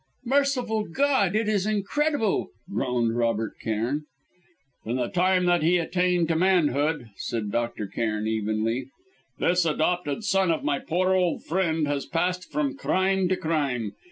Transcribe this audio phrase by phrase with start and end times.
[0.25, 1.35] "Merciful God!
[1.35, 4.05] it is incredible," groaned Robert Cairn.
[4.83, 7.85] "From the time that he attained to manhood," said Dr.
[7.85, 8.87] Cairn evenly,
[9.37, 13.91] "this adopted son of my poor old friend has passed from crime to crime.